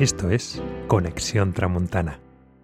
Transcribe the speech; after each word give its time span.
Esto 0.00 0.28
es 0.28 0.60
Conexión 0.88 1.52
Tramontana, 1.52 2.18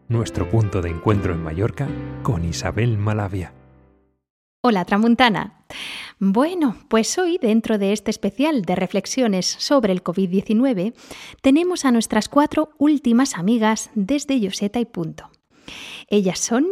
nuestro 0.09 0.51
punto 0.51 0.83
de 0.83 0.91
encuentro 0.91 1.33
en 1.33 1.41
Mallorca 1.41 1.87
con 2.25 2.45
Isabel 2.45 2.99
Malavia. 2.99 3.55
Hola 4.63 4.85
Tramontana. 4.85 5.65
Bueno, 6.19 6.77
pues 6.89 7.17
hoy, 7.19 7.39
dentro 7.41 7.79
de 7.79 7.93
este 7.93 8.11
especial 8.11 8.63
de 8.63 8.75
reflexiones 8.75 9.47
sobre 9.47 9.93
el 9.93 10.03
COVID-19, 10.03 10.93
tenemos 11.41 11.85
a 11.85 11.93
nuestras 11.93 12.29
cuatro 12.29 12.73
últimas 12.79 13.37
amigas 13.39 13.91
desde 13.95 14.41
Yoseta 14.41 14.81
y 14.81 14.85
Punto. 14.85 15.31
Ellas 16.09 16.41
son 16.41 16.67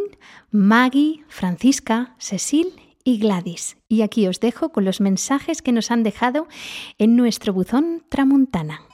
Maggie, 0.51 1.23
Francisca, 1.29 2.15
Cecil 2.19 2.73
y 3.05 3.19
Gladys. 3.19 3.77
Y 3.87 4.01
aquí 4.01 4.27
os 4.27 4.41
dejo 4.41 4.73
con 4.73 4.83
los 4.83 4.99
mensajes 4.99 5.61
que 5.61 5.71
nos 5.71 5.89
han 5.89 6.03
dejado 6.03 6.49
en 6.97 7.15
nuestro 7.15 7.53
buzón 7.53 8.03
Tramontana. 8.09 8.88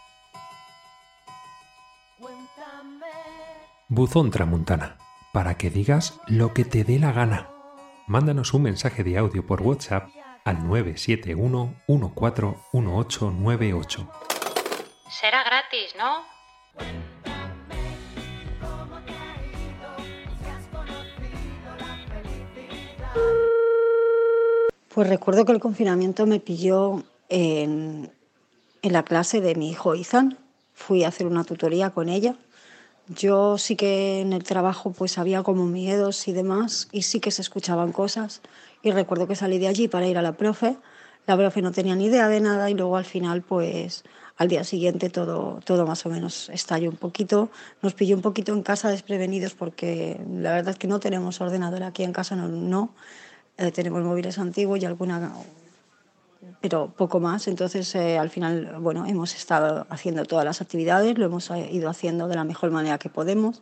Buzón 3.96 4.30
Tramontana, 4.30 4.98
para 5.32 5.56
que 5.56 5.70
digas 5.70 6.20
lo 6.28 6.54
que 6.54 6.66
te 6.66 6.84
dé 6.84 7.00
la 7.00 7.14
gana. 7.14 7.48
Mándanos 8.08 8.54
un 8.54 8.64
mensaje 8.64 9.06
de 9.06 9.18
audio 9.18 9.48
por 9.48 9.62
WhatsApp 9.62 10.10
al 10.44 10.68
971 10.68 11.76
141898. 11.88 14.10
Será 15.10 15.46
gratis, 15.46 15.96
¿no? 15.98 16.24
Pues 24.94 25.08
recuerdo 25.08 25.46
que 25.46 25.54
el 25.54 25.62
confinamiento 25.62 26.26
me 26.26 26.42
pilló 26.42 27.02
en, 27.30 28.12
en 28.82 28.92
la 28.92 29.04
clase 29.04 29.40
de 29.40 29.56
mi 29.56 29.70
hijo 29.70 29.96
Izan. 29.96 30.38
Fui 30.74 31.06
a 31.06 31.08
hacer 31.08 31.28
una 31.28 31.46
tutoría 31.46 31.92
con 31.92 32.10
ella 32.10 32.36
yo 33.08 33.58
sí 33.58 33.76
que 33.76 34.22
en 34.22 34.34
el 34.34 34.44
trabajo 34.44 34.92
pues 34.92 35.18
había 35.18 35.44
como 35.44 35.66
miedos 35.66 36.28
y 36.28 36.34
demás 36.34 36.88
y 36.92 37.04
sí 37.04 37.20
que 37.20 37.32
se 37.32 37.42
escuchaban 37.42 37.92
cosas 37.92 38.42
y 38.82 38.92
recuerdo 38.92 39.28
que 39.28 39.36
salí 39.36 39.60
de 39.60 39.68
allí 39.68 39.88
para 39.88 40.08
ir 40.08 40.18
a 40.18 40.22
la 40.22 40.34
profe. 40.34 40.78
La 41.28 41.36
profe 41.38 41.62
no 41.62 41.72
tenía 41.72 41.96
ni 41.96 42.06
idea 42.06 42.28
de 42.28 42.40
nada 42.40 42.70
y 42.70 42.74
luego 42.74 42.98
al 42.98 43.06
final 43.06 43.42
pues 43.42 44.04
al 44.38 44.48
día 44.48 44.64
siguiente 44.64 45.10
todo, 45.10 45.60
todo 45.64 45.86
más 45.86 46.06
o 46.06 46.10
menos 46.10 46.50
estalló 46.50 46.90
un 46.90 46.98
poquito. 46.98 47.50
Nos 47.82 47.94
pilló 47.94 48.16
un 48.16 48.22
poquito 48.22 48.54
en 48.54 48.64
casa 48.64 48.90
desprevenidos 48.90 49.54
porque 49.54 50.20
la 50.30 50.52
verdad 50.54 50.74
es 50.74 50.80
que 50.80 50.88
no 50.88 51.00
tenemos 51.00 51.42
ordenador 51.42 51.84
aquí 51.84 52.04
en 52.04 52.14
casa, 52.14 52.36
no. 52.36 52.48
no. 52.48 52.94
Eh, 53.58 53.72
tenemos 53.72 54.04
móviles 54.04 54.38
antiguos 54.38 54.82
y 54.82 54.86
alguna 54.86 55.32
pero 56.62 56.92
poco 56.96 57.20
más. 57.20 57.48
Entonces, 57.48 57.94
eh, 57.96 58.18
al 58.18 58.30
final, 58.30 58.78
bueno, 58.80 59.06
hemos 59.06 59.36
estado 59.36 59.86
haciendo 59.90 60.26
todas 60.26 60.46
las 60.46 60.62
actividades, 60.62 61.18
lo 61.18 61.26
hemos 61.26 61.50
eh, 61.52 61.70
ido 61.72 61.90
haciendo 61.90 62.28
de 62.28 62.36
la 62.36 62.44
mejor 62.44 62.72
manera 62.72 62.98
que 62.98 63.10
podemos. 63.10 63.62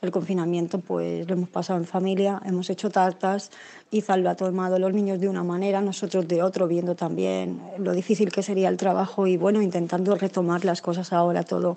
El 0.00 0.12
confinamiento, 0.12 0.78
pues 0.78 1.26
lo 1.26 1.34
hemos 1.34 1.48
pasado 1.48 1.78
en 1.78 1.84
familia, 1.84 2.40
hemos 2.44 2.70
hecho 2.70 2.88
tartas, 2.88 3.50
Izal 3.90 4.22
lo 4.22 4.30
ha 4.30 4.36
tomado 4.36 4.78
los 4.78 4.92
niños 4.92 5.18
de 5.18 5.28
una 5.28 5.42
manera, 5.42 5.80
nosotros 5.80 6.28
de 6.28 6.40
otro, 6.40 6.68
viendo 6.68 6.94
también 6.94 7.60
lo 7.78 7.92
difícil 7.92 8.30
que 8.30 8.44
sería 8.44 8.68
el 8.68 8.76
trabajo 8.76 9.26
y, 9.26 9.36
bueno, 9.36 9.60
intentando 9.60 10.14
retomar 10.14 10.64
las 10.64 10.82
cosas 10.82 11.12
ahora 11.12 11.42
todo 11.42 11.76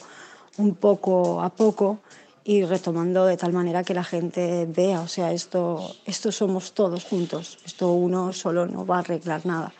un 0.57 0.75
poco 0.75 1.41
a 1.41 1.49
poco 1.49 1.99
y 2.43 2.63
retomando 2.65 3.25
de 3.25 3.37
tal 3.37 3.53
manera 3.53 3.83
que 3.83 3.93
la 3.93 4.03
gente 4.03 4.65
vea, 4.67 5.01
o 5.01 5.07
sea, 5.07 5.31
esto, 5.31 5.95
esto 6.05 6.31
somos 6.31 6.73
todos 6.73 7.05
juntos, 7.05 7.59
esto 7.65 7.91
uno 7.91 8.33
solo 8.33 8.65
no 8.65 8.85
va 8.85 8.97
a 8.97 8.99
arreglar 8.99 9.45
nada 9.45 9.73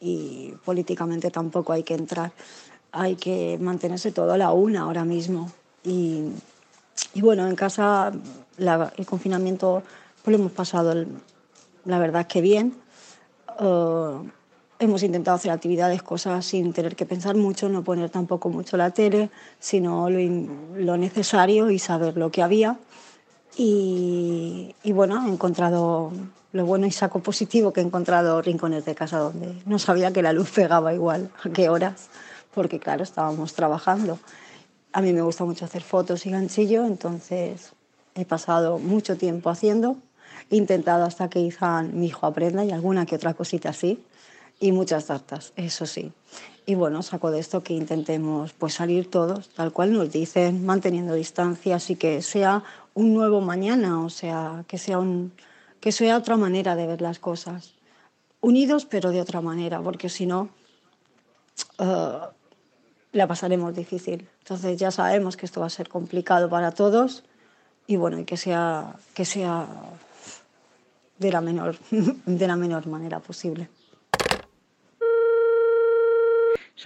y 0.00 0.52
políticamente 0.64 1.30
tampoco 1.30 1.72
hay 1.72 1.82
que 1.82 1.94
entrar. 1.94 2.32
Hay 2.92 3.16
que 3.16 3.58
mantenerse 3.60 4.12
todo 4.12 4.32
a 4.32 4.38
la 4.38 4.52
una 4.52 4.82
ahora 4.82 5.04
mismo. 5.04 5.50
Y, 5.84 6.30
y 7.14 7.20
bueno, 7.20 7.46
en 7.46 7.56
casa 7.56 8.12
el 8.58 9.06
confinamiento 9.06 9.82
pues 10.22 10.36
lo 10.36 10.42
hemos 10.42 10.52
pasado, 10.52 10.94
la 11.84 11.98
verdad 11.98 12.26
que 12.26 12.40
bien. 12.40 12.74
Uh, 13.60 14.26
hemos 14.78 15.02
intentado 15.02 15.36
hacer 15.36 15.50
actividades, 15.50 16.02
cosas 16.02 16.44
sin 16.44 16.72
tener 16.72 16.96
que 16.96 17.06
pensar 17.06 17.36
mucho, 17.36 17.68
no 17.68 17.82
poner 17.82 18.10
tampoco 18.10 18.48
mucho 18.50 18.76
la 18.76 18.90
tele, 18.90 19.30
sino 19.58 20.10
lo, 20.10 20.18
lo 20.76 20.96
necesario 20.96 21.70
y 21.70 21.78
saber 21.78 22.16
lo 22.16 22.30
que 22.30 22.42
había. 22.42 22.78
Y, 23.56 24.74
y 24.82 24.92
bueno, 24.92 25.26
he 25.26 25.30
encontrado 25.30 26.12
lo 26.52 26.66
bueno 26.66 26.86
y 26.86 26.90
saco 26.90 27.20
positivo 27.20 27.72
que 27.72 27.80
he 27.80 27.84
encontrado 27.84 28.40
rincones 28.42 28.84
de 28.84 28.94
casa 28.94 29.18
donde 29.18 29.54
no 29.66 29.78
sabía 29.78 30.12
que 30.12 30.22
la 30.22 30.32
luz 30.32 30.50
pegaba 30.50 30.94
igual 30.94 31.30
a 31.42 31.50
qué 31.50 31.68
horas, 31.68 32.08
porque 32.54 32.78
claro, 32.78 33.02
estábamos 33.02 33.54
trabajando. 33.54 34.18
A 34.92 35.02
mí 35.02 35.12
me 35.12 35.22
gusta 35.22 35.44
mucho 35.44 35.64
hacer 35.64 35.82
fotos 35.82 36.24
y 36.26 36.30
ganchillo, 36.30 36.86
entonces 36.86 37.72
he 38.14 38.24
pasado 38.24 38.78
mucho 38.78 39.16
tiempo 39.16 39.50
haciendo. 39.50 39.96
He 40.50 40.56
intentado 40.56 41.04
hasta 41.04 41.28
que 41.28 41.40
Izan, 41.40 41.98
mi 41.98 42.06
hijo, 42.06 42.26
aprenda 42.26 42.64
y 42.64 42.70
alguna 42.70 43.04
que 43.04 43.16
otra 43.16 43.34
cosita 43.34 43.70
así. 43.70 44.02
Y 44.58 44.72
muchas 44.72 45.06
tartas, 45.06 45.52
eso 45.56 45.86
sí. 45.86 46.12
Y 46.64 46.74
bueno, 46.74 47.02
saco 47.02 47.30
de 47.30 47.38
esto 47.38 47.62
que 47.62 47.74
intentemos 47.74 48.52
pues 48.52 48.74
salir 48.74 49.10
todos, 49.10 49.50
tal 49.50 49.72
cual 49.72 49.92
nos 49.92 50.10
dicen, 50.10 50.64
manteniendo 50.64 51.14
distancia, 51.14 51.76
así 51.76 51.96
que 51.96 52.22
sea 52.22 52.64
un 52.94 53.14
nuevo 53.14 53.40
mañana, 53.40 54.00
o 54.04 54.10
sea, 54.10 54.64
que 54.66 54.78
sea 54.78 54.98
un, 54.98 55.32
que 55.80 55.92
sea 55.92 56.16
otra 56.16 56.36
manera 56.36 56.74
de 56.74 56.86
ver 56.86 57.02
las 57.02 57.18
cosas. 57.18 57.74
Unidos, 58.40 58.86
pero 58.86 59.10
de 59.10 59.20
otra 59.20 59.40
manera, 59.40 59.80
porque 59.80 60.08
si 60.08 60.26
no, 60.26 60.48
eh, 61.78 62.18
la 63.12 63.26
pasaremos 63.26 63.74
difícil. 63.74 64.28
Entonces 64.40 64.76
ya 64.78 64.90
sabemos 64.90 65.36
que 65.36 65.46
esto 65.46 65.60
va 65.60 65.66
a 65.66 65.70
ser 65.70 65.88
complicado 65.88 66.48
para 66.48 66.72
todos 66.72 67.24
y 67.86 67.96
bueno, 67.96 68.18
y 68.18 68.24
que 68.24 68.36
sea, 68.36 68.96
que 69.14 69.24
sea 69.24 69.66
de, 71.18 71.30
la 71.30 71.40
menor, 71.40 71.76
de 71.90 72.46
la 72.46 72.56
menor 72.56 72.86
manera 72.86 73.20
posible. 73.20 73.68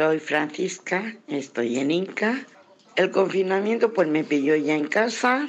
Soy 0.01 0.19
Francisca, 0.19 1.15
estoy 1.29 1.79
en 1.79 1.91
Inca. 1.91 2.47
El 2.97 3.11
confinamiento 3.11 3.93
pues 3.93 4.09
me 4.09 4.25
pilló 4.25 4.57
ya 4.57 4.75
en 4.75 4.89
casa, 4.89 5.47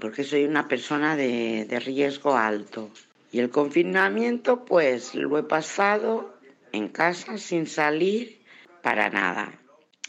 porque 0.00 0.24
soy 0.24 0.46
una 0.46 0.66
persona 0.66 1.14
de, 1.14 1.80
riesgo 1.84 2.36
alto. 2.36 2.90
Y 3.30 3.38
el 3.38 3.50
confinamiento, 3.50 4.64
pues 4.64 5.14
lo 5.14 5.38
he 5.38 5.44
pasado 5.44 6.34
en 6.72 6.88
casa 6.88 7.38
sin 7.38 7.68
salir 7.68 8.42
para 8.82 9.10
nada. 9.10 9.52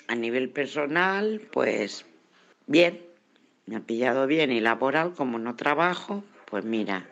A 0.08 0.16
nivel 0.16 0.50
personal, 0.50 1.40
pues 1.52 2.08
bien, 2.66 3.06
me 3.68 3.76
ha 3.76 3.82
pillado 3.82 4.26
bien 4.26 4.52
y 4.52 4.62
laboral, 4.62 5.14
como 5.14 5.38
no 5.38 5.56
trabajo, 5.56 6.24
pues 6.50 6.66
mira. 6.66 7.08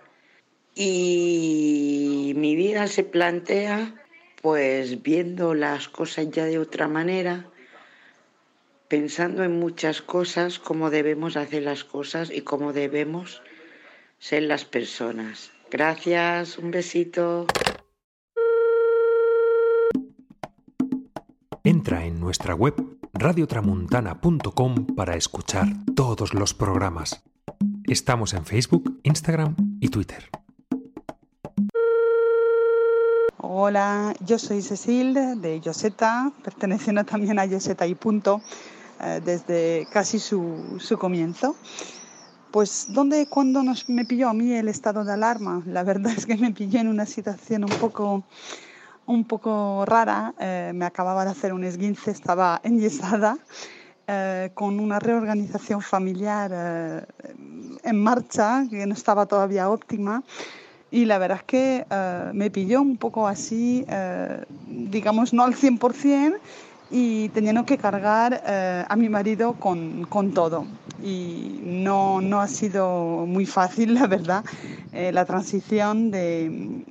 Y 0.73 2.33
mi 2.35 2.55
vida 2.55 2.87
se 2.87 3.03
plantea 3.03 4.01
pues 4.45 5.01
viendo 5.01 5.55
las 5.55 5.89
cosas 5.89 6.29
ya 6.29 6.45
de 6.45 6.59
otra 6.59 6.87
manera, 6.87 7.47
pensando 8.87 9.43
en 9.43 9.57
muchas 9.57 10.03
cosas, 10.03 10.59
cómo 10.59 10.91
debemos 10.91 11.35
hacer 11.35 11.63
las 11.63 11.83
cosas 11.83 12.29
y 12.29 12.41
cómo 12.41 12.71
debemos 12.71 13.41
ser 14.19 14.43
las 14.43 14.63
personas. 14.63 15.49
Gracias, 15.71 16.59
un 16.59 16.69
besito. 16.69 17.47
Entra 21.63 22.05
en 22.05 22.19
nuestra 22.19 22.53
web 22.53 22.75
radiotramuntana.com 23.13 24.85
para 24.95 25.15
escuchar 25.15 25.69
todos 25.95 26.35
los 26.35 26.53
programas. 26.53 27.23
Estamos 27.87 28.35
en 28.35 28.45
Facebook, 28.45 28.99
Instagram 29.01 29.55
y 29.81 29.87
Twitter. 29.87 30.29
Hola, 33.57 34.13
yo 34.19 34.37
soy 34.37 34.61
Cecil 34.61 35.13
de 35.13 35.61
Yoseta, 35.61 36.29
perteneciendo 36.43 37.05
también 37.05 37.39
a 37.39 37.45
Yoseta 37.45 37.87
y 37.87 37.95
Punto. 37.95 38.41
Eh, 38.99 39.21
desde 39.23 39.87
casi 39.93 40.19
su, 40.19 40.75
su 40.77 40.97
comienzo. 40.97 41.55
Pues, 42.51 42.87
¿dónde, 42.89 43.27
cuando 43.27 43.63
nos, 43.63 43.87
me 43.87 44.03
pilló 44.03 44.27
a 44.27 44.33
mí 44.33 44.51
el 44.51 44.67
estado 44.67 45.05
de 45.05 45.13
alarma? 45.13 45.63
La 45.67 45.83
verdad 45.83 46.11
es 46.17 46.25
que 46.25 46.35
me 46.35 46.51
pillé 46.51 46.81
en 46.81 46.89
una 46.89 47.05
situación 47.05 47.63
un 47.63 47.79
poco, 47.79 48.25
un 49.05 49.23
poco 49.23 49.85
rara. 49.85 50.33
Eh, 50.37 50.73
me 50.75 50.83
acababa 50.83 51.23
de 51.23 51.31
hacer 51.31 51.53
un 51.53 51.63
esguince, 51.63 52.11
estaba 52.11 52.59
enyesada, 52.61 53.37
eh, 54.05 54.51
con 54.53 54.81
una 54.81 54.99
reorganización 54.99 55.81
familiar 55.81 57.07
en 57.83 58.03
marcha 58.03 58.65
que 58.69 58.85
no 58.85 58.93
estaba 58.93 59.25
todavía 59.25 59.69
óptima. 59.69 60.23
Y 60.95 61.03
la 61.03 61.17
verdad 61.17 61.39
es 61.39 61.43
que 61.43 61.85
me 62.33 62.49
pilló 62.49 62.81
un 62.81 62.95
poco 62.95 63.27
así, 63.27 63.85
digamos, 64.65 65.33
no 65.33 65.43
al 65.43 65.53
100%, 65.53 66.39
y 66.89 67.29
teniendo 67.29 67.65
que 67.65 67.77
cargar 67.77 68.41
eh, 68.45 68.85
a 68.87 68.95
mi 68.95 69.09
marido 69.09 69.53
con, 69.53 70.05
con, 70.05 70.33
todo. 70.33 70.65
Y 71.03 71.59
no, 71.63 72.21
no 72.21 72.39
ha 72.39 72.47
sido 72.47 73.25
muy 73.27 73.45
fácil, 73.45 73.93
la 73.95 74.07
verdad, 74.07 74.45
eh, 74.93 75.11
la 75.11 75.25
transición 75.25 76.11
de, 76.11 76.83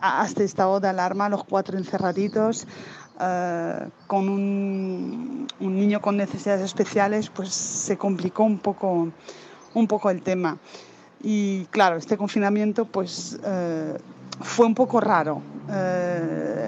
a 0.00 0.24
este 0.24 0.44
estado 0.44 0.80
de 0.80 0.88
alarma, 0.88 1.28
los 1.28 1.44
cuatro 1.44 1.78
encerraditos, 1.78 2.66
con 4.08 4.28
un, 4.28 5.46
niño 5.60 6.00
con 6.00 6.16
necesidades 6.16 6.62
especiales, 6.62 7.30
pues 7.30 7.50
se 7.50 7.96
complicó 7.96 8.42
un 8.42 8.58
poco, 8.58 9.12
un 9.74 9.86
poco 9.86 10.10
el 10.10 10.22
tema. 10.22 10.58
Y 11.22 11.66
claro, 11.66 11.96
este 11.96 12.16
confinamiento 12.16 12.84
pues 12.84 13.38
fue 14.40 14.66
un 14.66 14.74
poco 14.74 15.00
raro. 15.00 15.40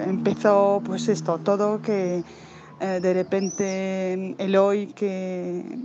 empezó 0.07 0.81
pues 0.85 1.07
esto, 1.09 1.39
todo 1.39 1.81
que 1.81 2.23
de 2.79 3.13
repente 3.13 4.35
Eloy, 4.37 4.87
que, 4.87 5.79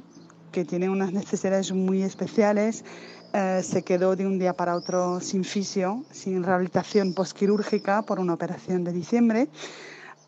que 0.53 0.65
tiene 0.65 0.89
unas 0.89 1.13
necesidades 1.13 1.73
muy 1.73 2.03
especiales, 2.03 2.85
eh, 3.33 3.63
se 3.63 3.85
quedó 3.85 4.17
de 4.17 4.27
un 4.27 4.41
día 4.41 4.55
para 4.55 4.75
otro 4.75 5.21
sin 5.21 5.45
fisio, 5.45 6.05
sin 6.11 6.43
rehabilitación 6.43 7.15
postquirúrgica 7.15 8.03
por 8.03 8.19
una 8.19 8.35
operación 8.35 8.83
de 8.83 8.93
diciembre, 8.93 9.49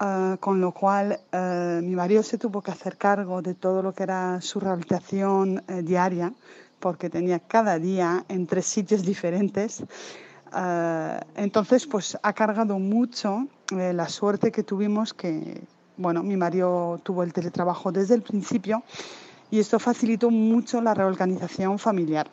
eh, 0.00 0.36
con 0.38 0.60
lo 0.60 0.70
cual 0.70 1.18
eh, 1.32 1.80
mi 1.82 1.96
marido 1.96 2.22
se 2.22 2.38
tuvo 2.38 2.62
que 2.62 2.70
hacer 2.70 2.96
cargo 2.96 3.42
de 3.42 3.54
todo 3.54 3.82
lo 3.82 3.92
que 3.92 4.04
era 4.04 4.40
su 4.40 4.60
rehabilitación 4.60 5.64
diaria, 5.82 6.32
porque 6.82 7.08
tenía 7.08 7.38
cada 7.38 7.78
día 7.78 8.24
en 8.28 8.46
tres 8.48 8.66
sitios 8.66 9.02
diferentes. 9.04 9.84
entonces, 11.36 11.86
pues 11.86 12.18
ha 12.22 12.32
cargado 12.34 12.78
mucho 12.78 13.46
la 13.70 14.08
suerte 14.08 14.50
que 14.50 14.64
tuvimos 14.64 15.14
que, 15.14 15.62
bueno, 15.96 16.22
mi 16.22 16.36
marido 16.36 17.00
tuvo 17.04 17.22
el 17.22 17.32
teletrabajo 17.32 17.92
desde 17.92 18.16
el 18.16 18.22
principio 18.22 18.82
y 19.50 19.60
esto 19.60 19.78
facilitó 19.78 20.30
mucho 20.30 20.82
la 20.82 20.92
reorganización 20.92 21.78
familiar. 21.78 22.26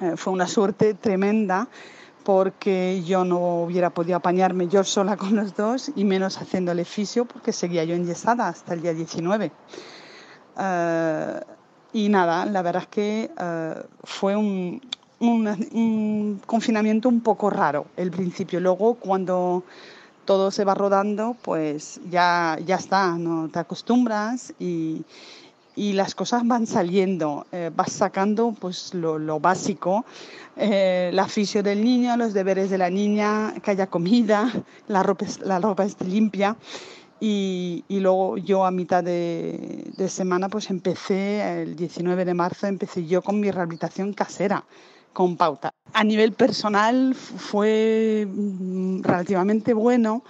Eh, 0.00 0.14
fue 0.16 0.32
una 0.32 0.48
suerte 0.48 0.94
tremenda 0.94 1.68
porque 2.24 3.02
yo 3.04 3.24
no 3.24 3.62
hubiera 3.62 3.90
podido 3.90 4.16
apañarme 4.16 4.66
yo 4.66 4.82
sola 4.82 5.16
con 5.16 5.36
los 5.36 5.54
dos 5.54 5.92
y 5.94 6.04
menos 6.04 6.38
haciéndole 6.38 6.84
fisio 6.84 7.26
porque 7.26 7.52
seguía 7.52 7.84
yo 7.84 7.94
enyesada 7.94 8.48
hasta 8.48 8.74
el 8.74 8.82
día 8.82 8.92
19. 8.92 9.52
Eh, 10.58 11.40
y 11.92 12.08
nada, 12.08 12.46
la 12.46 12.62
verdad 12.62 12.82
es 12.82 12.88
que 12.88 13.30
eh, 13.38 13.74
fue 14.04 14.36
un, 14.36 14.80
un, 15.20 16.40
confinamiento 16.46 17.08
un 17.08 17.20
poco 17.20 17.50
raro 17.50 17.86
el 17.96 18.10
principio. 18.10 18.60
Luego, 18.60 18.94
cuando 18.94 19.64
todo 20.24 20.50
se 20.50 20.64
va 20.64 20.74
rodando, 20.74 21.36
pues 21.42 22.00
ya, 22.10 22.58
ya 22.64 22.76
está, 22.76 23.16
¿no? 23.18 23.48
te 23.48 23.58
acostumbras 23.58 24.54
y, 24.58 25.04
y 25.74 25.92
las 25.94 26.14
cosas 26.14 26.46
van 26.46 26.66
saliendo, 26.66 27.46
eh, 27.52 27.70
vas 27.74 27.92
sacando 27.92 28.54
pues 28.58 28.94
lo, 28.94 29.40
básico, 29.40 30.04
eh, 30.56 31.10
la 31.12 31.28
fisio 31.28 31.62
del 31.62 31.82
niño, 31.82 32.16
los 32.16 32.34
deberes 32.34 32.70
de 32.70 32.78
la 32.78 32.90
niña, 32.90 33.54
que 33.62 33.70
haya 33.70 33.86
comida, 33.86 34.52
la 34.88 35.02
ropa, 35.02 35.26
la 35.44 35.58
ropa 35.58 35.84
esté 35.84 36.04
limpia. 36.04 36.56
Y, 37.24 37.84
luego 37.88 38.36
yo 38.36 38.64
a 38.66 38.72
mitad 38.72 39.04
de, 39.04 39.92
semana 40.08 40.48
pues 40.48 40.70
empecé, 40.70 41.62
el 41.62 41.76
19 41.76 42.24
de 42.24 42.34
marzo 42.34 42.66
empecé 42.66 43.06
yo 43.06 43.22
con 43.22 43.38
mi 43.38 43.48
rehabilitación 43.48 44.12
casera, 44.12 44.64
con 45.12 45.36
pauta. 45.36 45.70
A 45.92 46.02
nivel 46.02 46.32
personal 46.32 47.14
fue 47.14 48.26
mm, 48.28 49.02
relativamente 49.02 49.72
bueno 49.72 50.24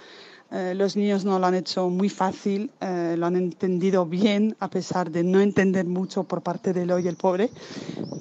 eh, 0.53 0.75
los 0.75 0.95
niños 0.95 1.25
no 1.25 1.39
lo 1.39 1.47
han 1.47 1.55
hecho 1.55 1.89
muy 1.89 2.09
fácil, 2.09 2.69
eh, 2.79 3.15
lo 3.17 3.25
han 3.25 3.37
entendido 3.37 4.05
bien, 4.05 4.55
a 4.59 4.67
pesar 4.67 5.09
de 5.09 5.23
no 5.23 5.41
entender 5.41 5.87
mucho 5.87 6.25
por 6.25 6.43
parte 6.43 6.73
de 6.73 6.93
hoy 6.93 7.07
el 7.07 7.15
pobre, 7.15 7.49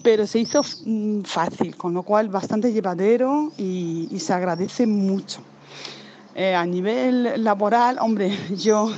pero 0.02 0.26
se 0.26 0.38
hizo 0.38 0.62
mm, 0.62 1.24
fácil, 1.24 1.76
con 1.76 1.92
lo 1.92 2.04
cual 2.04 2.30
bastante 2.30 2.72
llevadero 2.72 3.52
y, 3.58 4.08
se 4.18 4.32
agradece 4.32 4.86
mucho. 4.86 5.42
Eh, 6.34 6.54
a 6.54 6.64
nivel 6.64 7.44
laboral, 7.44 7.98
hombre, 8.00 8.36
yo 8.56 8.90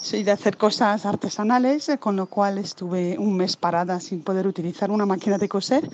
soy 0.00 0.22
de 0.22 0.32
hacer 0.32 0.56
cosas 0.56 1.06
artesanales, 1.06 1.90
con 1.98 2.16
lo 2.16 2.26
cual 2.26 2.58
estuve 2.58 3.16
un 3.18 3.36
mes 3.36 3.56
parada 3.56 4.00
sin 4.00 4.22
poder 4.22 4.46
utilizar 4.46 4.90
una 4.90 5.06
máquina 5.06 5.38
de 5.38 5.48
coser, 5.48 5.88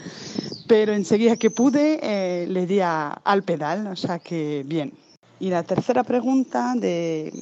pero 0.67 0.93
enseguida 0.93 1.37
que 1.37 1.51
pude 1.51 2.47
le 2.49 2.67
di 2.67 2.81
al 2.81 3.43
pedal, 3.45 3.87
o 3.87 3.97
sea 3.97 4.19
que 4.19 4.63
bien. 4.67 4.93
Y 5.41 5.51
la 5.51 5.63
tercera 5.63 6.05
pregunta 6.05 6.75
de 6.77 7.33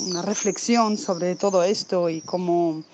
una 0.00 0.22
reflexión 0.22 0.96
sobre 0.96 1.34
todo 1.36 1.62
esto 1.62 2.08
y 2.08 2.20
cómo, 2.20 2.84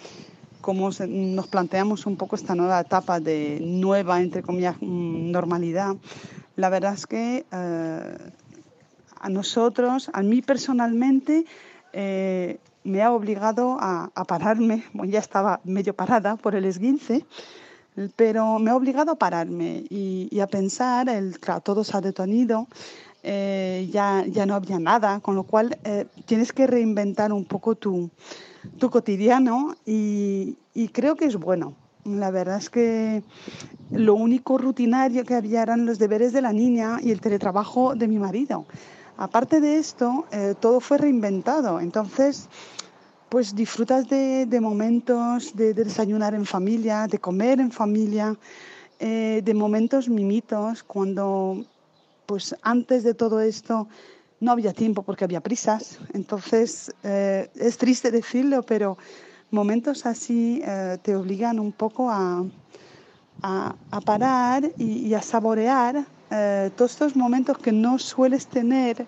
cómo 0.60 0.90
nos 1.08 1.46
planteamos 1.48 2.06
un 2.06 2.16
poco 2.16 2.36
esta 2.36 2.54
nueva 2.54 2.80
etapa 2.80 3.20
de 3.20 3.58
nueva, 3.60 4.20
entre 4.20 4.42
comillas, 4.42 4.76
mm, 4.80 5.30
normalidad. 5.30 5.96
La 6.56 6.68
verdad 6.68 6.94
es 6.94 7.06
que 7.06 7.44
eh, 7.50 8.16
a 9.24 9.30
nosotros, 9.30 10.10
a 10.12 10.22
mí 10.22 10.42
personalmente, 10.42 11.46
eh, 11.94 12.58
me 12.84 13.00
ha 13.00 13.10
obligado 13.10 13.78
a, 13.80 14.10
pararme, 14.28 14.84
bueno, 14.92 15.10
ya 15.10 15.18
estaba 15.18 15.60
medio 15.64 15.94
parada 15.94 16.36
por 16.36 16.54
el 16.54 16.66
esguince, 16.66 17.24
pero 18.16 18.58
me 18.58 18.70
ha 18.70 18.76
obligado 18.76 19.12
a 19.12 19.14
pararme 19.14 19.84
y, 19.88 20.38
a 20.40 20.46
pensar, 20.46 21.08
el, 21.08 21.40
claro, 21.40 21.62
todo 21.62 21.84
se 21.84 21.96
ha 21.96 22.02
detenido, 22.02 22.68
eh, 23.22 23.88
ya, 23.90 24.24
ya 24.28 24.44
no 24.44 24.54
había 24.54 24.78
nada, 24.78 25.20
con 25.20 25.34
lo 25.34 25.44
cual 25.44 25.78
eh, 25.84 26.04
tienes 26.26 26.52
que 26.52 26.66
reinventar 26.66 27.32
un 27.32 27.46
poco 27.46 27.74
tu, 27.76 28.10
tu 28.78 28.90
cotidiano 28.90 29.74
y, 29.86 30.58
y, 30.74 30.88
creo 30.88 31.16
que 31.16 31.24
es 31.24 31.36
bueno. 31.36 31.72
La 32.04 32.30
verdad 32.30 32.58
es 32.58 32.68
que 32.68 33.22
lo 33.90 34.12
único 34.12 34.58
rutinario 34.58 35.24
que 35.24 35.34
había 35.34 35.62
eran 35.62 35.86
los 35.86 35.98
deberes 35.98 36.34
de 36.34 36.42
la 36.42 36.52
niña 36.52 36.98
y 37.02 37.12
el 37.12 37.22
teletrabajo 37.22 37.94
de 37.94 38.08
mi 38.08 38.18
marido. 38.18 38.66
Aparte 39.16 39.60
de 39.60 39.78
esto, 39.78 40.26
eh, 40.32 40.54
todo 40.58 40.80
fue 40.80 40.98
reinventado. 40.98 41.80
Entonces, 41.80 42.48
pues 43.28 43.54
disfrutas 43.54 44.08
de, 44.08 44.46
momentos 44.60 45.54
de, 45.56 45.74
de, 45.74 45.84
desayunar 45.84 46.34
en 46.34 46.46
familia, 46.46 47.06
de 47.06 47.18
comer 47.18 47.60
en 47.60 47.72
familia, 47.72 48.36
de 49.00 49.54
momentos 49.54 50.08
mimitos, 50.08 50.82
cuando 50.82 51.64
pues 52.26 52.56
antes 52.62 53.02
de 53.02 53.14
todo 53.14 53.40
esto 53.40 53.88
no 54.40 54.52
había 54.52 54.72
tiempo 54.72 55.02
porque 55.02 55.24
había 55.24 55.40
prisas. 55.40 55.98
Entonces, 56.12 56.94
eh, 57.02 57.50
es 57.54 57.78
triste 57.78 58.10
decirlo, 58.10 58.62
pero 58.62 58.98
momentos 59.50 60.06
así 60.06 60.60
eh, 60.64 60.98
te 61.02 61.16
obligan 61.16 61.58
un 61.58 61.72
poco 61.72 62.10
a, 62.10 62.44
a, 63.42 64.00
parar 64.04 64.70
y, 64.78 65.12
a 65.14 65.22
saborear 65.22 66.04
eh, 66.30 66.70
todos 66.76 66.92
estos 66.92 67.16
momentos 67.16 67.58
que 67.58 67.72
no 67.72 67.98
sueles 67.98 68.46
tener 68.46 69.06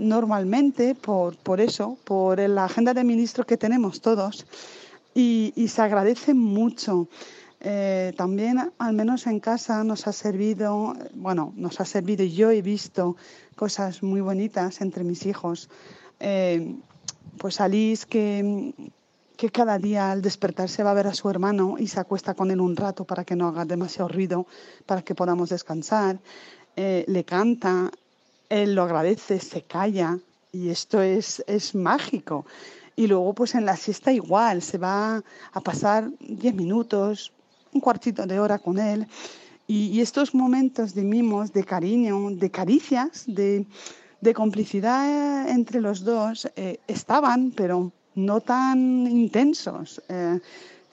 normalmente 0.00 0.96
por, 0.96 1.36
por, 1.36 1.60
eso, 1.60 1.96
por 2.02 2.40
la 2.40 2.64
agenda 2.64 2.92
de 2.92 3.04
ministros 3.04 3.46
que 3.46 3.56
tenemos 3.56 4.00
todos. 4.00 4.46
Y, 5.14 5.52
y 5.54 5.68
se 5.68 5.80
agradece 5.80 6.34
mucho. 6.34 7.06
Eh, 7.64 8.12
también, 8.16 8.72
al 8.78 8.92
menos 8.92 9.28
en 9.28 9.38
casa, 9.38 9.84
nos 9.84 10.08
ha 10.08 10.12
servido, 10.12 10.94
bueno, 11.14 11.52
nos 11.54 11.80
ha 11.80 11.84
servido, 11.84 12.24
yo 12.24 12.50
he 12.50 12.60
visto 12.60 13.16
cosas 13.54 14.02
muy 14.02 14.20
bonitas 14.20 14.80
entre 14.80 15.04
mis 15.04 15.26
hijos. 15.26 15.70
Eh, 16.18 16.74
pues 17.38 17.60
Alice, 17.60 18.04
que, 18.08 18.74
que 19.42 19.50
cada 19.50 19.76
día 19.76 20.12
al 20.12 20.22
despertarse 20.22 20.84
va 20.84 20.92
a 20.92 20.94
ver 20.94 21.08
a 21.08 21.14
su 21.14 21.28
hermano 21.28 21.74
y 21.76 21.88
se 21.88 21.98
acuesta 21.98 22.32
con 22.32 22.52
él 22.52 22.60
un 22.60 22.76
rato 22.76 23.04
para 23.04 23.24
que 23.24 23.34
no 23.34 23.48
haga 23.48 23.64
demasiado 23.64 24.06
ruido, 24.06 24.46
para 24.86 25.02
que 25.02 25.16
podamos 25.16 25.48
descansar. 25.48 26.20
Eh, 26.76 27.04
le 27.08 27.24
canta, 27.24 27.90
él 28.48 28.76
lo 28.76 28.84
agradece, 28.84 29.40
se 29.40 29.62
calla 29.62 30.16
y 30.52 30.68
esto 30.68 31.02
es, 31.02 31.42
es 31.48 31.74
mágico. 31.74 32.46
Y 32.94 33.08
luego 33.08 33.34
pues 33.34 33.56
en 33.56 33.64
la 33.64 33.74
siesta 33.74 34.12
igual, 34.12 34.62
se 34.62 34.78
va 34.78 35.24
a 35.52 35.60
pasar 35.60 36.08
10 36.20 36.54
minutos, 36.54 37.32
un 37.72 37.80
cuartito 37.80 38.24
de 38.28 38.38
hora 38.38 38.60
con 38.60 38.78
él. 38.78 39.08
Y, 39.66 40.00
estos 40.00 40.36
momentos 40.36 40.94
de 40.94 41.02
mimos, 41.02 41.52
de 41.52 41.64
cariño, 41.64 42.30
de 42.30 42.48
caricias, 42.48 43.24
de, 43.26 43.66
de 44.20 44.34
complicidad 44.34 45.48
entre 45.48 45.80
los 45.80 46.04
dos 46.04 46.48
eh, 46.54 46.78
estaban, 46.86 47.50
pero 47.50 47.90
no 48.14 48.40
tan 48.40 49.06
intensos. 49.06 50.02
Eh, 50.08 50.38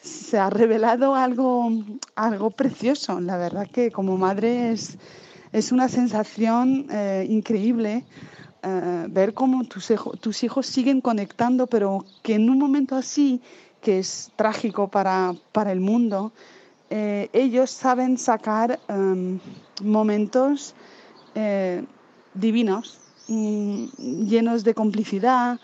se 0.01 0.37
ha 0.37 0.49
revelado 0.49 1.15
algo, 1.15 1.69
algo 2.15 2.51
precioso. 2.51 3.19
La 3.19 3.37
verdad 3.37 3.67
que 3.69 3.91
como 3.91 4.17
madre 4.17 4.71
es, 4.71 5.71
una 5.71 5.89
sensación 5.89 6.87
eh, 6.89 7.25
increíble 7.29 8.05
ver 9.07 9.33
cómo 9.33 9.63
tus, 9.63 9.93
tus 10.19 10.43
hijos 10.43 10.67
siguen 10.67 10.99
conectando, 10.99 11.67
pero 11.67 12.03
que 12.21 12.35
en 12.35 12.49
un 12.49 12.59
momento 12.59 12.97
así, 12.97 13.41
que 13.81 13.99
es 13.99 14.31
trágico 14.35 14.89
para, 14.89 15.33
para 15.53 15.71
el 15.71 15.79
mundo, 15.79 16.33
eh, 16.89 17.29
ellos 17.33 17.69
saben 17.69 18.17
sacar 18.17 18.79
em, 18.87 19.39
momentos 19.83 20.73
eh, 21.35 21.83
divinos, 22.33 22.97
mm, 23.27 23.85
llenos 24.25 24.63
de 24.63 24.73
complicidad, 24.73 25.59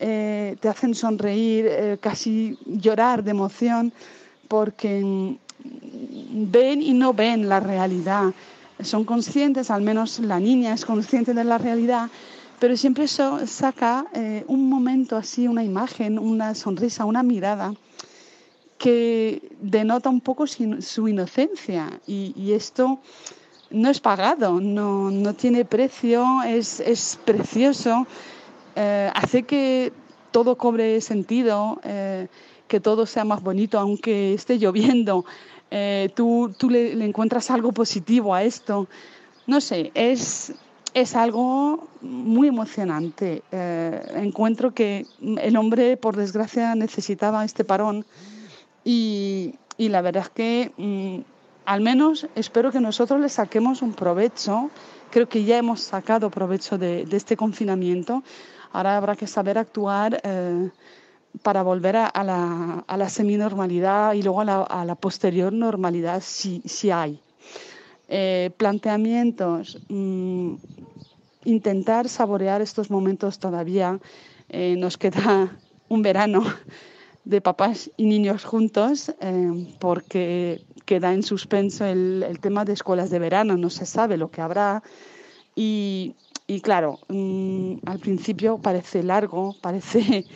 eh, 0.00 0.56
te 0.60 0.68
hacen 0.68 0.94
sonreír, 0.94 1.98
casi 2.00 2.58
llorar 2.66 3.24
de 3.24 3.30
emoción, 3.30 3.92
porque 4.48 5.36
ven 5.62 6.82
y 6.82 6.92
no 6.92 7.12
ven 7.12 7.48
la 7.48 7.60
realidad. 7.60 8.32
Son 8.82 9.04
conscientes, 9.04 9.70
al 9.70 9.82
menos 9.82 10.18
la 10.20 10.38
niña 10.38 10.72
es 10.72 10.84
consciente 10.84 11.34
de 11.34 11.44
la 11.44 11.58
realidad, 11.58 12.10
pero 12.58 12.76
siempre 12.76 13.04
eso 13.04 13.46
saca 13.46 14.06
eh, 14.14 14.44
un 14.48 14.68
momento 14.68 15.16
así, 15.16 15.48
una 15.48 15.64
imagen, 15.64 16.18
una 16.18 16.54
sonrisa, 16.54 17.04
una 17.04 17.22
mirada 17.22 17.74
que 18.78 19.42
denota 19.60 20.08
un 20.08 20.20
poco 20.20 20.46
su 20.46 21.08
inocencia 21.08 22.00
y, 22.06 22.52
esto 22.52 23.00
no 23.70 23.90
es 23.90 23.98
pagado, 23.98 24.60
no, 24.60 25.10
no 25.10 25.34
tiene 25.34 25.64
precio, 25.64 26.42
es 26.44 27.18
precioso, 27.24 28.06
eh, 28.78 29.10
hace 29.14 29.42
que 29.42 29.92
todo 30.30 30.56
cobre 30.56 31.00
sentido, 31.00 31.80
eh, 31.84 32.28
que 32.68 32.80
todo 32.80 33.04
sea 33.06 33.24
más 33.24 33.42
bonito, 33.42 33.78
aunque 33.78 34.34
esté 34.34 34.58
lloviendo, 34.58 35.24
tú, 36.14 36.54
tú 36.56 36.70
le, 36.70 36.92
encuentras 37.04 37.50
algo 37.50 37.72
positivo 37.72 38.34
a 38.34 38.42
esto. 38.42 38.88
No 39.46 39.60
sé, 39.60 39.90
es, 39.94 40.54
es 40.94 41.14
algo 41.14 41.88
muy 42.00 42.48
emocionante. 42.48 43.42
Eh, 43.52 44.00
encuentro 44.16 44.72
que 44.72 45.06
el 45.20 45.56
hombre, 45.56 45.96
por 45.96 46.16
desgracia, 46.16 46.74
necesitaba 46.74 47.44
este 47.44 47.64
parón 47.64 48.04
y, 48.84 49.54
la 49.76 50.00
verdad 50.00 50.24
es 50.24 50.30
que 50.30 50.72
mm, 50.76 51.20
al 51.66 51.80
menos 51.80 52.26
espero 52.34 52.72
que 52.72 52.80
nosotros 52.80 53.20
le 53.20 53.28
saquemos 53.28 53.82
un 53.82 53.92
provecho. 53.92 54.70
Creo 55.10 55.28
que 55.28 55.44
ya 55.44 55.58
hemos 55.58 55.80
sacado 55.80 56.30
provecho 56.30 56.78
de, 56.78 57.06
este 57.12 57.36
confinamiento. 57.36 58.22
Ahora 58.72 58.96
habrá 58.96 59.16
que 59.16 59.26
saber 59.26 59.58
actuar 59.58 60.20
eh, 60.22 60.70
para 61.42 61.62
volver 61.62 61.96
a, 61.96 62.24
la, 62.24 62.84
a, 62.86 62.96
la, 62.96 63.08
seminormalidad 63.08 64.14
y 64.14 64.22
luego 64.22 64.40
a 64.40 64.84
la, 64.84 64.94
posterior 64.94 65.52
normalidad 65.52 66.22
si, 66.22 66.62
si 66.64 66.90
hay. 66.90 67.20
Eh, 68.08 68.50
planteamientos, 68.56 69.78
mm, 69.88 70.54
intentar 71.44 72.08
saborear 72.08 72.62
estos 72.62 72.90
momentos 72.90 73.38
todavía. 73.38 73.98
Eh, 74.48 74.76
nos 74.78 74.96
queda 74.96 75.56
un 75.88 76.02
verano 76.02 76.44
de 77.24 77.40
papás 77.42 77.90
y 77.98 78.06
niños 78.06 78.44
juntos 78.44 79.12
eh, 79.20 79.76
porque 79.78 80.64
queda 80.86 81.12
en 81.12 81.22
suspenso 81.22 81.84
el, 81.84 82.38
tema 82.40 82.64
de 82.64 82.72
escuelas 82.72 83.10
de 83.10 83.18
verano, 83.18 83.58
no 83.58 83.68
se 83.68 83.84
sabe 83.84 84.16
lo 84.16 84.30
que 84.30 84.40
habrá 84.40 84.82
y, 85.54 86.14
claro, 86.62 87.00
mm, 87.08 87.74
al 87.84 87.98
principio 87.98 88.58
parece 88.58 89.02
largo, 89.02 89.56
parece 89.60 90.26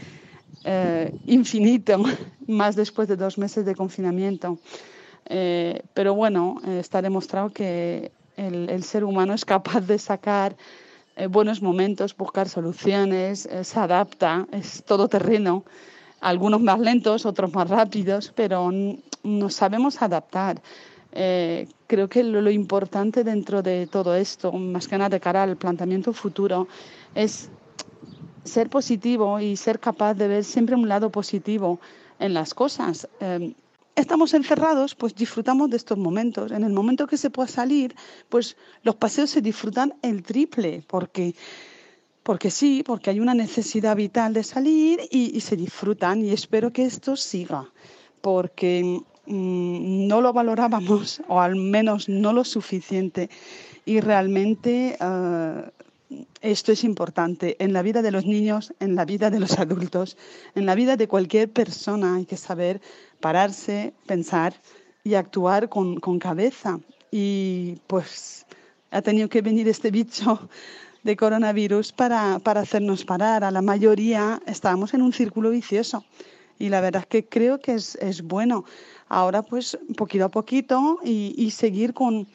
infinito, 1.27 1.99
más 2.47 2.77
después 2.77 3.09
de 3.09 3.17
dos 3.17 3.39
meses 3.39 3.65
de 3.65 3.75
confinamiento. 3.75 4.59
Eh, 5.27 5.83
pero 5.95 6.15
bueno, 6.15 6.61
eh, 6.67 6.79
está 6.81 7.01
demostrado 7.03 7.51
que 7.51 8.13
el, 8.37 8.83
ser 8.83 9.05
humano 9.05 9.35
es 9.35 9.45
capaz 9.45 9.81
de 9.81 9.99
sacar 9.99 10.57
eh, 11.17 11.27
buenos 11.27 11.63
momentos, 11.63 12.17
buscar 12.17 12.49
soluciones, 12.49 13.49
se 13.63 13.79
adapta, 13.79 14.47
es 14.53 14.83
todo 14.85 15.09
terreno, 15.09 15.65
algunos 16.21 16.61
más 16.61 16.79
lentos, 16.79 17.27
otros 17.27 17.53
más 17.53 17.69
rápidos, 17.69 18.33
pero 18.35 18.71
nos 19.23 19.55
sabemos 19.55 20.03
adaptar. 20.03 20.61
Creo 21.93 22.09
que 22.09 22.23
lo, 22.25 22.51
importante 22.51 23.23
dentro 23.23 23.63
de 23.63 23.87
todo 23.87 24.15
esto, 24.15 24.51
más 24.53 24.89
que 24.89 24.97
nada 24.97 25.11
de 25.11 25.21
cara 25.21 25.43
al 25.43 25.57
planteamiento 25.57 26.15
futuro, 26.15 26.67
es 27.15 27.51
ser 28.45 28.71
positivo 28.71 29.39
y 29.39 29.57
ser 29.57 29.79
capaz 29.79 30.15
de 30.15 30.27
ver 30.29 30.45
siempre 30.45 30.75
un 30.75 30.89
lado 30.89 31.11
positivo 31.11 31.81
en 32.19 32.33
las 32.33 32.55
cosas 32.55 33.07
estamos 33.95 34.33
encerrados, 34.35 34.95
pues 34.95 35.15
disfrutamos 35.15 35.71
de 35.71 35.77
estos 35.77 35.99
momentos. 35.99 36.51
En 36.53 36.65
el 36.65 36.73
momento 36.73 37.07
que 37.07 37.17
se 37.17 37.31
pueda 37.31 37.49
salir, 37.49 37.95
pues 38.29 38.57
los 38.83 38.97
paseos 38.97 39.31
se 39.31 39.41
disfrutan 39.41 39.95
el 40.03 40.23
triple, 40.23 40.83
porque, 40.87 41.35
porque 42.23 42.51
sí, 42.51 42.83
porque 42.85 43.11
hay 43.11 43.21
una 43.21 43.35
necesidad 43.35 43.97
vital 43.97 44.33
de 44.33 44.45
salir 44.45 45.01
y, 45.11 45.41
se 45.41 45.57
disfrutan. 45.57 46.23
Y 46.23 46.31
espero 46.31 46.73
que 46.73 46.85
esto 46.85 47.17
siga, 47.17 47.71
porque 48.21 49.01
mm, 49.27 50.07
no 50.07 50.21
lo 50.21 50.33
valorábamos, 50.33 51.23
o 51.29 51.41
al 51.41 51.57
menos 51.57 52.09
no 52.09 52.33
lo 52.33 52.45
suficiente. 52.45 53.31
Y 53.85 54.01
realmente 54.01 54.97
ah, 55.01 55.71
esto 56.41 56.73
es 56.73 56.85
importante 56.85 57.57
en 57.59 57.73
la 57.73 57.83
vida 57.83 58.03
de 58.03 58.11
los 58.11 58.27
niños, 58.27 58.75
en 58.81 58.95
la 58.95 59.05
vida 59.05 59.31
de 59.31 59.41
los 59.41 59.59
adultos, 59.59 60.17
en 60.55 60.67
la 60.67 60.75
vida 60.75 60.97
de 60.97 61.09
cualquier 61.09 61.51
persona. 61.51 62.17
Hay 62.17 62.27
que 62.27 62.37
saber 62.37 62.81
pararse, 63.21 63.93
pensar 64.07 64.55
y 65.05 65.15
actuar 65.15 65.69
con, 65.69 65.99
cabeza. 66.19 66.81
Y 67.11 67.79
pues 67.87 68.47
ha 68.91 69.03
tenido 69.03 69.29
que 69.29 69.43
venir 69.43 69.69
este 69.69 69.91
bicho 69.91 70.49
de 71.03 71.17
coronavirus 71.17 71.93
para, 71.93 72.35
hacernos 72.35 73.05
parar. 73.05 73.45
A 73.45 73.51
la 73.51 73.63
mayoría 73.63 74.41
estábamos 74.47 74.95
en 74.95 75.03
un 75.03 75.13
círculo 75.13 75.51
vicioso 75.51 76.05
y 76.59 76.69
la 76.69 76.81
verdad 76.81 77.03
es 77.03 77.09
que 77.09 77.25
creo 77.25 77.61
que 77.61 77.75
es, 77.75 78.23
bueno. 78.23 78.65
Ahora 79.13 79.43
pues 79.43 79.79
poquito 79.99 80.25
a 80.25 80.31
poquito 80.31 80.99
y, 81.05 81.51
seguir 81.51 81.93
con, 81.93 82.27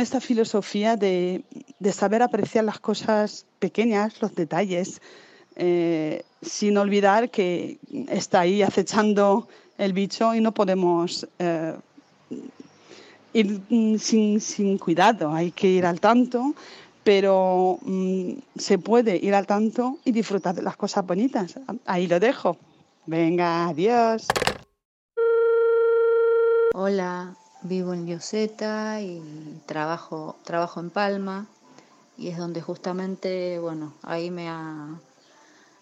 esta 0.00 0.20
filosofía 0.20 0.96
de, 0.96 1.44
saber 1.92 2.22
apreciar 2.22 2.64
las 2.64 2.80
cosas 2.80 3.46
pequeñas, 3.60 4.20
los 4.20 4.34
detalles, 4.34 5.00
eh, 5.54 6.24
sin 6.40 6.76
olvidar 6.76 7.30
que 7.30 7.78
está 8.08 8.40
ahí 8.40 8.62
acechando 8.62 9.46
el 9.78 9.92
bicho 9.92 10.34
y 10.34 10.40
no 10.40 10.50
podemos 10.52 11.28
eh, 11.38 11.76
ir 13.32 13.60
mm, 13.68 13.96
sin, 13.98 14.78
cuidado, 14.78 15.32
hay 15.32 15.52
que 15.52 15.68
ir 15.68 15.86
al 15.86 16.00
tanto, 16.00 16.52
pero 17.04 17.78
mm, 17.82 18.32
se 18.56 18.78
puede 18.78 19.24
ir 19.24 19.36
al 19.36 19.46
tanto 19.46 19.98
y 20.04 20.10
disfrutar 20.10 20.56
de 20.56 20.62
las 20.62 20.76
cosas 20.76 21.06
bonitas. 21.06 21.54
Ahí 21.86 22.08
lo 22.08 22.18
dejo. 22.18 22.56
Venga, 23.06 23.68
adiós. 23.68 24.26
Hola, 26.74 27.36
vivo 27.60 27.92
en 27.92 28.06
Lloseta 28.06 29.02
y 29.02 29.60
trabajo, 29.66 30.36
trabajo 30.42 30.80
en 30.80 30.88
Palma 30.88 31.46
y 32.16 32.28
es 32.28 32.38
donde 32.38 32.62
justamente, 32.62 33.58
bueno, 33.58 33.92
ahí 34.00 34.30
me 34.30 34.48
ha 34.48 34.98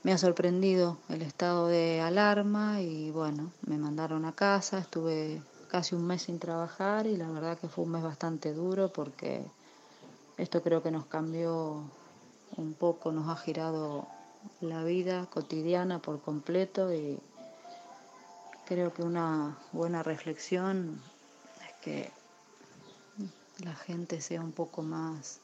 me 0.03 0.13
ha 0.13 0.19
sorprendido 0.19 0.99
el 1.09 1.23
estado 1.23 1.69
de 1.69 2.01
alarma 2.01 2.81
y 2.81 3.13
bueno, 3.13 3.53
me 3.65 3.79
mandaron 3.79 4.25
a 4.25 4.33
casa, 4.33 4.79
estuve 4.79 5.41
casi 5.71 5.95
un 5.95 6.09
mes 6.09 6.23
sin 6.23 6.41
trabajar 6.41 7.07
y 7.07 7.17
la 7.17 7.31
verdad 7.31 7.57
que 7.57 7.69
fue 7.69 7.85
un 7.85 7.93
mes 7.93 8.03
bastante 8.03 8.53
duro 8.53 8.93
porque 8.93 9.45
esto 10.39 10.61
creo 10.61 10.83
que 10.83 10.91
nos 10.91 11.07
cambió 11.07 11.85
un 12.57 12.75
poco, 12.75 13.13
nos 13.13 13.29
ha 13.29 13.37
girado 13.37 14.09
la 14.61 14.83
vida 14.83 15.27
cotidiana 15.27 16.01
por 16.01 16.21
completo 16.21 16.93
y 16.93 17.21
creo 18.71 18.95
que 18.95 19.03
una 19.03 19.59
buena 19.73 20.05
reflexión 20.05 21.03
es 21.67 21.75
que 21.83 22.13
la 23.65 23.75
gente 23.75 24.21
sea 24.21 24.41
un 24.41 24.53
poco 24.53 24.83
más, 24.83 25.41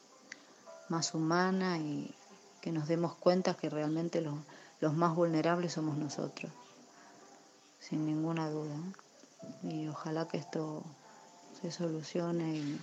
más 0.87 1.13
humana 1.13 1.77
y, 1.77 2.15
que 2.61 2.71
nos 2.71 2.87
demos 2.87 3.15
cuenta 3.15 3.55
que 3.55 3.69
realmente 3.69 4.21
los, 4.21 4.35
los 4.79 4.93
más 4.93 5.13
vulnerables 5.13 5.73
somos 5.73 5.97
nosotros, 5.97 6.51
sin 7.79 8.05
ninguna 8.05 8.49
duda. 8.49 8.77
Y 9.61 9.89
ojalá 9.89 10.29
que 10.29 10.37
esto 10.37 10.85
se 11.61 11.69
solucione 11.69 12.55
y 12.55 12.81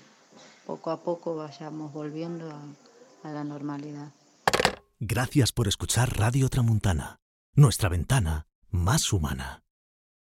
poco 0.67 0.91
a 0.91 1.03
poco 1.03 1.37
vayamos 1.37 1.91
volviendo 1.95 2.51
a, 2.51 3.29
a 3.29 3.33
la 3.33 3.45
normalidad. 3.45 4.13
Gracias 5.01 5.53
por 5.53 5.69
escuchar 5.69 6.19
Radio 6.19 6.51
Tramuntana, 6.51 7.17
nuestra 7.55 7.89
ventana 7.89 8.47
más 8.71 9.11
humana. 9.13 9.64